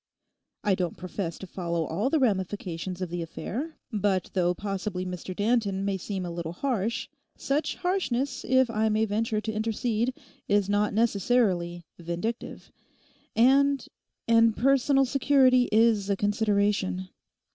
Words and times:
I 0.63 0.73
don't 0.73 0.97
profess 0.97 1.37
to 1.37 1.45
follow 1.45 1.85
all 1.85 2.09
the 2.09 2.17
ramifications 2.17 3.03
of 3.03 3.11
the 3.11 3.21
affair, 3.21 3.77
but 3.93 4.31
though 4.33 4.55
possibly 4.55 5.05
Mr 5.05 5.35
Danton 5.35 5.85
may 5.85 5.95
seem 5.97 6.25
a 6.25 6.31
little 6.31 6.53
harsh, 6.53 7.07
such 7.37 7.75
harshness, 7.75 8.43
if 8.43 8.67
I 8.71 8.89
may 8.89 9.05
venture 9.05 9.39
to 9.41 9.53
intercede, 9.53 10.15
is 10.47 10.67
not 10.67 10.95
necessarily 10.95 11.83
"vindictive." 11.99 12.71
And—and 13.35 14.57
personal 14.57 15.05
security 15.05 15.69
is 15.71 16.09
a 16.09 16.15
consideration. 16.15 17.09